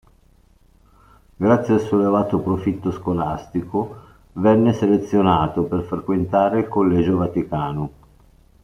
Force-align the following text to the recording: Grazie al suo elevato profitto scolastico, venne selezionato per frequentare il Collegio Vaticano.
Grazie 1.35 1.75
al 1.75 1.79
suo 1.81 1.99
elevato 1.99 2.39
profitto 2.39 2.91
scolastico, 2.91 3.97
venne 4.33 4.73
selezionato 4.73 5.61
per 5.65 5.81
frequentare 5.83 6.61
il 6.61 6.67
Collegio 6.67 7.17
Vaticano. 7.17 7.91